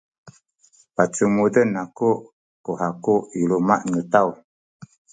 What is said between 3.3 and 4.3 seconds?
i luma’ nu taw.